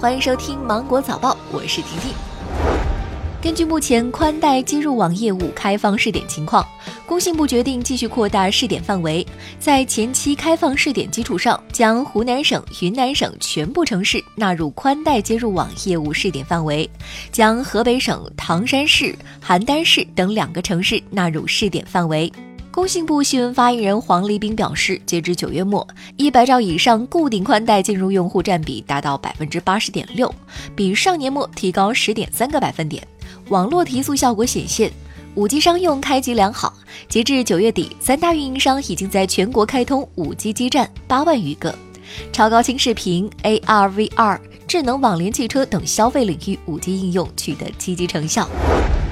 [0.00, 2.12] 欢迎收听芒果早报，我是婷婷。
[3.42, 6.64] 根据目前宽带接入网业务开放试点情况，
[7.04, 9.26] 工信部决定继续扩大试点范围，
[9.58, 16.88] 在前期开放试点基础上，将湖南省、云南省全部城市纳入宽带接入网业务试点范围，
[17.32, 19.12] 将河北省唐山市、
[19.44, 22.32] 邯郸市等两个城市纳入试点范围。
[22.78, 25.84] 工信部新闻发言人黄立斌表示，截至九月末，
[26.16, 30.32] 一百兆以上固定宽带进入用户占比达到百分之八十点六，
[30.76, 33.04] 比上年末提高十点三个百分点。
[33.48, 34.92] 网络提速效果显现，
[35.34, 36.72] 五 G 商用开机良好。
[37.08, 41.76] 截至九月底，三大运营商已经在全国开通五 G 基站八万余个，
[42.32, 44.38] 超高清视频、AR、VR、
[44.68, 48.48] 智能网联汽车等消费领域五 G 应用取得积极成效。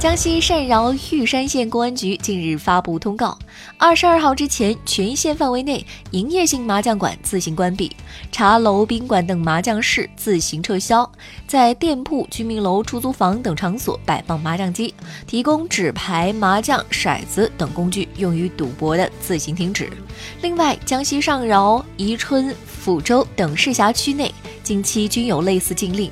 [0.00, 3.38] 江西上饶玉山县公安局近日发布通告，
[3.76, 7.94] 二十二号之前，全县范围内营业性麻将馆自行关闭，
[8.32, 11.06] 茶楼、宾馆等麻将室自行撤销，
[11.46, 14.94] 在店铺、居民楼、出租房等场所摆放麻将机、
[15.26, 19.92] 提供纸牌、麻将、骰子等工具用于赌博的自行停止。
[20.40, 26.10] 另外，江西上饶、宜春、抚州等市辖区内近期均有类似禁令。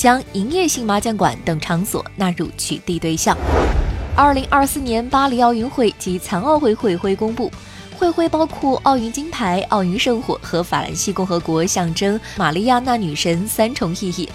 [0.00, 3.36] 将营业性麻将馆等场所纳入取缔对象。
[4.16, 7.52] 二零二四年巴黎奥运会及残奥会会徽公布，
[7.98, 14.26] 会徽包括奥运金牌、奥运圣火和法兰西共和国象征玛利亚纳女神三重意义。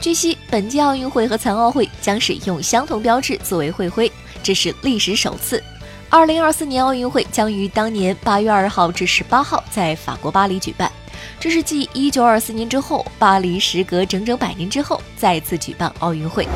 [0.00, 4.10] 据悉，本届奥运会和残奥会将使用相同标志作为会徽，
[4.42, 5.62] 这是历史首次。
[6.10, 10.90] 二零二四年奥运会将于当年八月二号至十八号在法国巴黎举办。
[11.42, 16.46] 这是继一九二四年之后，巴黎时隔整整百年之后再次举办奥运会。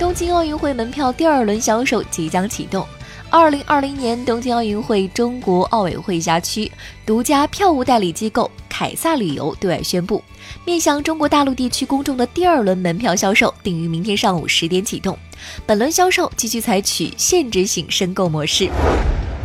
[0.00, 2.84] 东京奥运会门票第二轮销售即将启动。
[3.30, 6.68] 二零二零年东京奥运会中国奥委会辖区
[7.06, 10.20] 独家票务代理机构凯撒旅游对外宣布，
[10.64, 15.16] 面向中国大陆地区公众的第二轮门票销售定于明天上午十点启动。
[15.64, 18.68] 本轮销售继续采取限制性申购模式。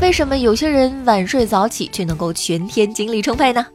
[0.02, 3.66] 为什么有些人晚睡早起却能够全天精力充沛呢？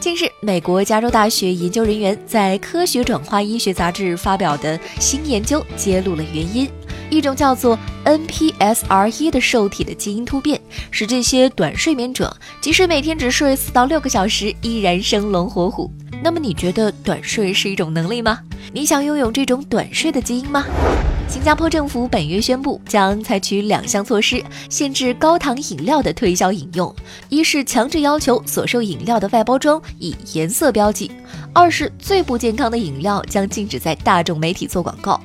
[0.00, 6.68] 近日，美国加州大学研究人员在《科学转化医学杂志》发表的新研究揭露了原因：
[7.10, 15.90] 一种叫做 NPSR1 的受体的基因突变，使这些短睡眠者即使每天只睡四到六个小时，依然生龙活虎。
[16.22, 18.40] 那么，你觉得短睡是一种能力吗？
[18.72, 20.66] 你想拥有这种短睡的基因吗？
[21.28, 26.92] 新加坡政府本月宣布，将采取两项措施，限制高糖饮料的推销饮用：
[27.28, 31.10] 一是强制要求所售饮料的外包装以颜色标记；
[31.52, 35.20] 二是最不健康的饮料将禁止在大众媒体做广告。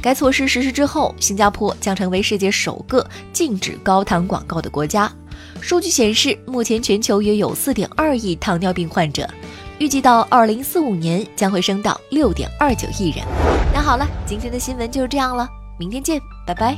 [0.00, 5.12] 该措施实施之后，新加坡将成为世界首个禁止高糖广告的国家。
[5.60, 9.28] 数据显示，目前全球约有四点二亿糖尿病患者，
[9.80, 13.57] 预计到二零四五年将会升到六点二九亿人。
[13.88, 16.76] 好了，今天的新闻就是这样了，明天见，拜拜。